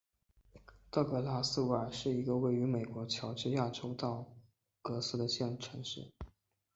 [0.89, 4.25] 道格拉斯维尔是一个位于美国乔治亚州道
[4.81, 6.09] 格拉斯县的城市。